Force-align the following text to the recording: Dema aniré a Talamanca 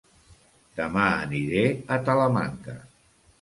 Dema 0.79 1.03
aniré 1.09 1.61
a 1.73 2.01
Talamanca 2.09 2.77